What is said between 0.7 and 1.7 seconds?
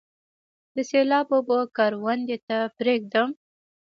د سیلاب اوبه